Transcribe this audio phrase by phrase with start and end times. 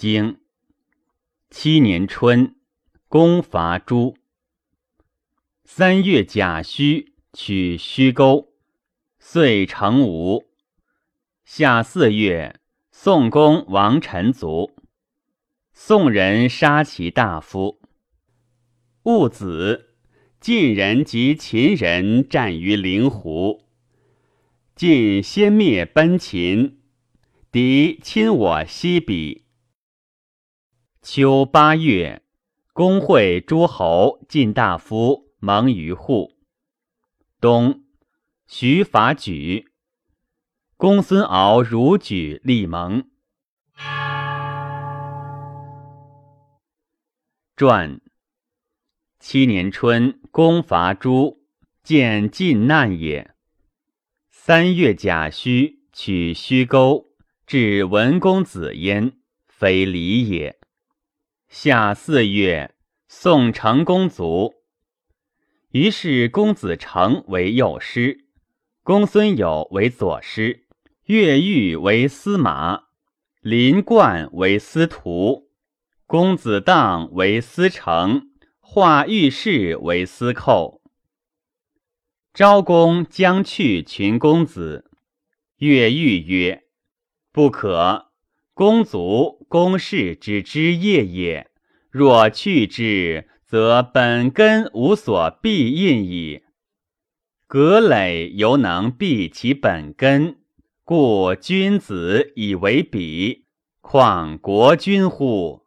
[0.00, 0.38] 经
[1.50, 2.56] 七年春，
[3.06, 4.16] 攻伐诸。
[5.62, 8.54] 三月甲戌，取虚沟，
[9.18, 10.46] 遂成吴。
[11.44, 12.60] 夏四月，
[12.90, 14.70] 宋公王臣卒。
[15.74, 17.82] 宋人杀其大夫。
[19.02, 19.96] 戊子，
[20.40, 23.66] 晋人及秦人战于灵湖。
[24.74, 26.80] 晋先灭奔秦，
[27.52, 29.42] 敌侵我西鄙。
[31.02, 32.22] 秋八月，
[32.74, 36.36] 公会诸侯、晋大夫盟于户。
[37.40, 37.84] 冬，
[38.46, 39.64] 徐伐莒。
[40.76, 43.08] 公孙敖如举立盟。
[47.56, 48.02] 传。
[49.18, 51.42] 七年春，攻伐诸，
[51.82, 53.34] 见晋难也。
[54.28, 57.06] 三月甲戌，取虚沟，
[57.46, 59.14] 至文公子焉，
[59.48, 60.59] 非礼也。
[61.52, 62.76] 夏四月，
[63.08, 64.54] 宋成公卒。
[65.72, 68.28] 于是公子成为右师，
[68.84, 70.68] 公孙友为左师。
[71.06, 72.84] 乐玉为司马，
[73.40, 75.50] 林冠为司徒，
[76.06, 78.30] 公子荡为司成，
[78.60, 80.80] 华御史为司寇。
[82.32, 84.88] 昭公将去群公子，
[85.56, 86.62] 乐玉曰
[87.32, 88.12] ：“不可，
[88.54, 91.49] 公族公室之枝叶也。
[91.90, 96.42] 若去之，则本根无所必印矣。
[97.46, 100.36] 葛累犹能避其本根。”
[100.82, 103.44] 故君子以为比，
[103.80, 105.62] 况国君乎？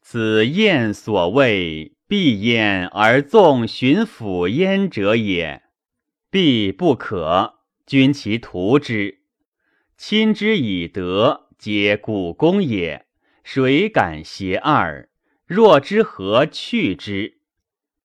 [0.00, 5.62] 此燕所谓必焉而纵循辅焉者也。
[6.30, 9.18] 必不可，君其图之。
[9.96, 13.06] 亲之以德，皆古公也。
[13.42, 15.07] 谁敢邪二？
[15.48, 17.38] 若之何去之？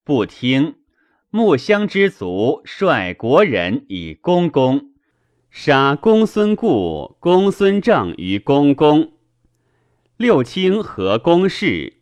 [0.05, 0.75] 不听。
[1.30, 4.94] 木乡之族率国人以攻公。
[5.51, 9.12] 杀公孙固、公孙正于公宫。
[10.16, 12.01] 六卿和公事，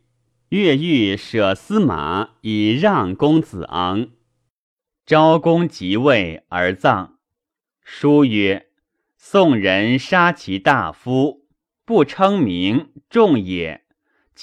[0.50, 4.10] 越狱舍司马以让公子昂。
[5.08, 7.18] 昭公即位而葬。
[7.82, 8.68] 书曰
[9.18, 11.48] ：“宋人杀其大夫，
[11.84, 13.81] 不称名，众也；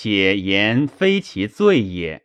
[0.00, 2.22] 且言非其罪也。”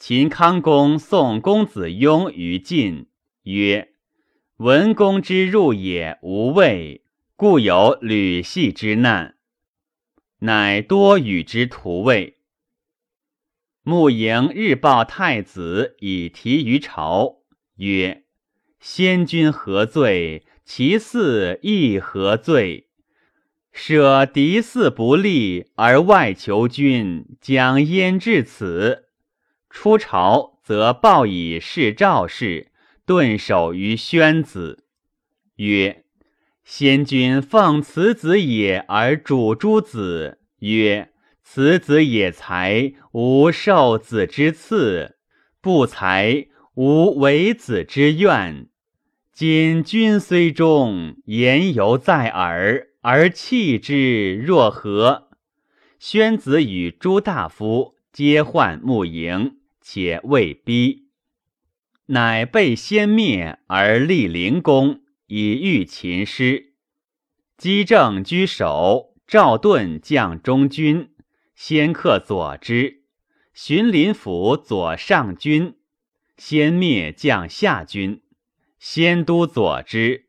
[0.00, 3.08] 秦康公送公子雍于晋，
[3.42, 3.92] 曰。
[4.56, 7.04] 文公之入也无畏，
[7.36, 9.36] 故有吕系之难，
[10.38, 12.38] 乃多与之图位。
[13.82, 17.42] 穆莹日报太子以提于朝，
[17.76, 18.24] 曰
[18.80, 20.46] ：“先君何罪？
[20.64, 22.85] 其嗣亦何罪？
[23.78, 29.04] 舍嫡嗣不立而外求君，将焉至此？
[29.68, 32.72] 出朝则报以示赵氏。”
[33.04, 34.86] 顿首于宣子，
[35.56, 36.04] 曰
[36.64, 41.10] ：“先君奉此子也而主诸子，曰：
[41.44, 45.14] 此子也才，无受子之赐；
[45.60, 48.66] 不才，无为子之愿。
[49.32, 55.28] 今君虽忠，言犹在耳，而弃之若何？”
[56.00, 61.06] 宣子与诸大夫皆患穆营，且未逼。
[62.06, 66.72] 乃被先灭而立灵公，以御秦师。
[67.56, 71.10] 姬正居首，赵盾将中军，
[71.54, 73.04] 先克左之。
[73.54, 75.76] 荀林甫左上军，
[76.36, 78.22] 先灭将下军，
[78.80, 80.26] 先都左之。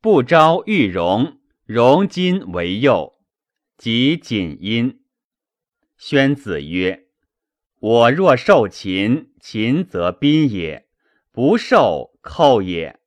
[0.00, 3.14] 不招玉荣，荣金为右，
[3.78, 5.00] 即锦阴。
[5.96, 7.04] 宣子曰。
[7.78, 10.86] 我若受秦，秦则宾也；
[11.30, 12.98] 不受，寇也。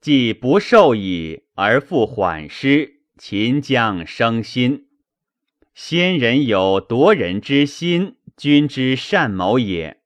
[0.00, 4.86] 既不受矣，而复缓师，秦将生心。
[5.74, 9.96] 先人有夺人之心，君之善谋也；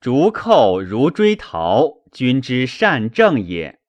[0.00, 3.80] 逐寇如追逃，君之善政也。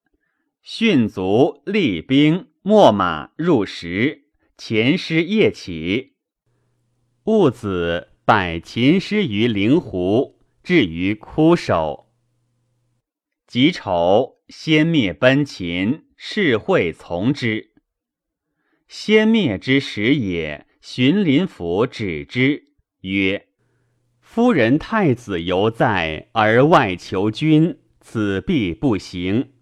[0.61, 4.25] 训卒立兵，秣马入石，
[4.55, 6.13] 前师夜起。
[7.23, 8.09] 戊子。
[8.23, 12.13] 百秦师于灵湖，至于枯守。
[13.47, 17.71] 己丑，先灭奔秦，士会从之。
[18.87, 22.67] 先灭之时也，荀林甫止之，
[23.01, 23.47] 曰
[24.21, 29.53] ：“夫人太子犹在，而外求君，此必不行。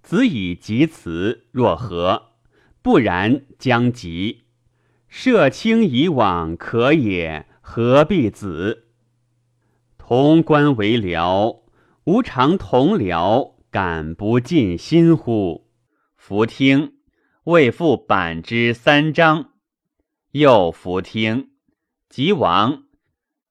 [0.00, 2.27] 子以及辞，若何？
[2.88, 4.44] 不然，将及。
[5.08, 8.86] 社卿以往可也，何必子？
[9.98, 11.64] 同官为僚，
[12.04, 15.68] 吾尝同僚，敢不尽心乎？
[16.16, 16.94] 弗听，
[17.44, 19.50] 未复版之三章。
[20.30, 21.50] 又弗听，
[22.08, 22.84] 即亡。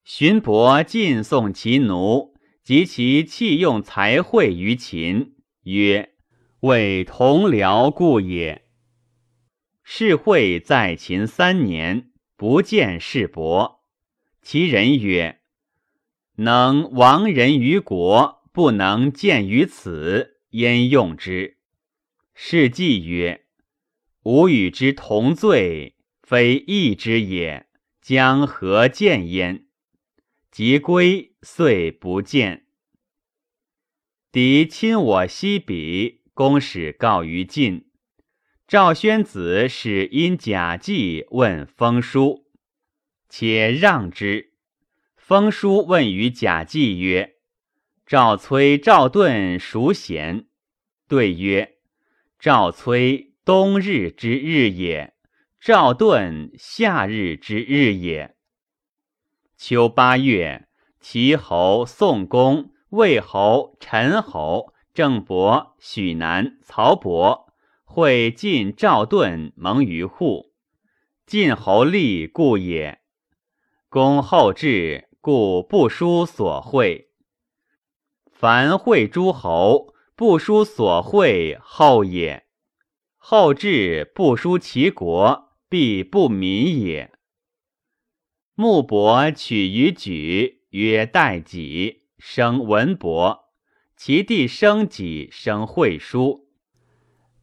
[0.03, 2.33] 荀伯尽送其奴
[2.63, 5.35] 及其器用才会于秦，
[5.65, 6.13] 曰
[6.61, 8.63] ：“为同僚故也。”
[9.89, 13.85] 世会在秦三年，不见世伯。
[14.41, 15.39] 其人曰
[16.35, 21.59] ：“能亡人于国，不能见于此，焉用之？”
[22.35, 23.45] 是季曰
[24.23, 27.67] ：“吾与之同罪，非义之也，
[28.01, 29.67] 将何见焉？”
[30.51, 32.65] 即归，遂不见。
[34.33, 37.86] 敌亲我西鄙，公使告于晋。
[38.67, 42.47] 赵宣子使因贾季问封书，
[43.29, 44.51] 且让之。
[45.15, 47.35] 封书问于贾季曰
[48.05, 50.47] ：“赵崔、赵盾孰贤？”
[51.07, 51.77] 对曰
[52.37, 55.13] ：“赵崔冬日之日也，
[55.61, 58.35] 赵盾夏日之日也。”
[59.55, 60.67] 秋八月，
[60.99, 67.46] 齐侯、宋公、魏侯、陈侯、郑伯、许南、曹伯
[67.89, 70.53] 会晋赵盾蒙于户。
[71.25, 72.99] 晋侯立故也。
[73.89, 77.09] 公后至，故不书所会。
[78.29, 82.45] 凡会诸侯，不书所会后也。
[83.15, 87.11] 后至，不书其国，必不民也。
[88.53, 93.45] 穆伯取于举，曰代己，生文伯。
[93.95, 96.46] 其弟生己，生惠叔。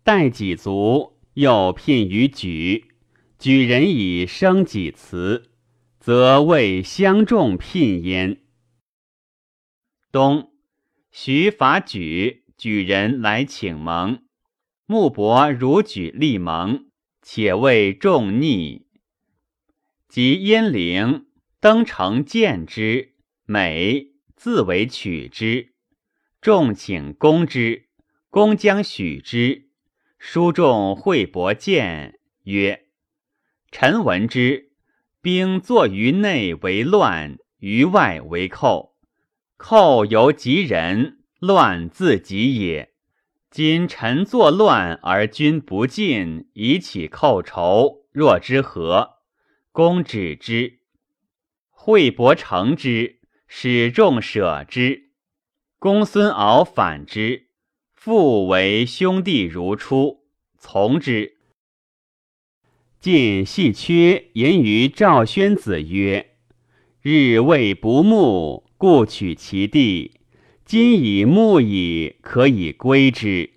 [0.05, 2.95] 待己足，又聘于举。
[3.39, 5.51] 举人以生己辞，
[5.99, 8.43] 则谓相众聘焉。
[10.13, 10.53] 冬，
[11.11, 14.23] 徐伐举，举人来请盟。
[14.85, 16.91] 穆伯如举立盟，
[17.23, 18.87] 且为众逆。
[20.07, 21.29] 及鄢陵，
[21.61, 23.15] 登城见之，
[23.47, 25.73] 美，自为取之。
[26.43, 27.89] 众请攻之，
[28.29, 29.71] 公将许之。
[30.27, 32.87] 书众惠伯见曰
[33.71, 34.71] ：“臣闻之，
[35.21, 38.97] 兵作于内为乱，于外为寇。
[39.59, 42.95] 寇由吉人，乱自己也。
[43.51, 49.17] 今臣作乱而君不进，以起寇仇，若之何？”
[49.73, 50.79] 公止之，
[51.69, 55.11] 惠伯成之，使众舍之。
[55.79, 57.44] 公孙敖反之，
[58.05, 60.25] 复为兄弟如初，
[60.59, 61.39] 从之。
[63.01, 66.35] 晋细缺言于赵宣子曰
[67.01, 70.21] ：“日未不睦，故取其地。
[70.67, 73.55] 今以睦矣，可以归之。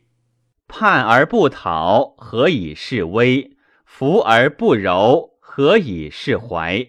[0.65, 3.57] 叛而不讨，何以示威？
[3.83, 6.88] 服而不柔。”何以示怀？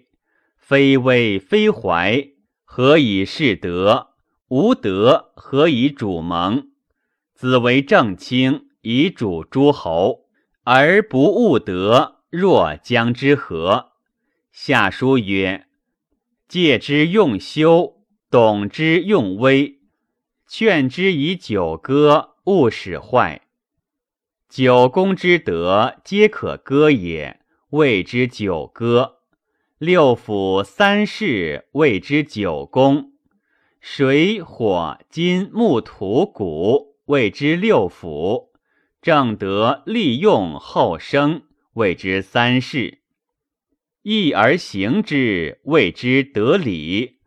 [0.57, 2.25] 非威非怀，
[2.65, 4.11] 何以是德？
[4.47, 6.69] 无德，何以主盟？
[7.39, 10.25] 子为正卿，以主诸侯，
[10.65, 13.93] 而不务德，若将之何？
[14.51, 15.69] 下书曰：
[16.49, 19.79] 戒之用修，懂之用威，
[20.49, 23.43] 劝之以九歌，勿使坏。
[24.49, 27.39] 九公之德，皆可歌也。
[27.71, 29.19] 谓之九歌，
[29.79, 33.13] 六府三世谓之九宫，
[33.81, 38.51] 水火金木土谷谓之六腑，
[39.01, 42.99] 正德利用后生谓之三世，
[44.03, 47.21] 义而行之谓之得礼。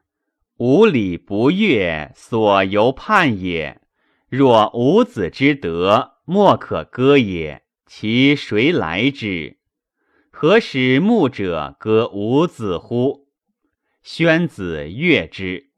[0.58, 3.82] 无礼不悦，所由叛也。
[4.30, 7.64] 若无子之德，莫可歌也。
[7.88, 9.58] 其谁来之？
[10.30, 13.30] 何使牧者歌无子乎？
[14.04, 15.71] 宣子悦之。